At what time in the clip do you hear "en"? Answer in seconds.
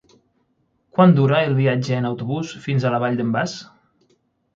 1.99-2.07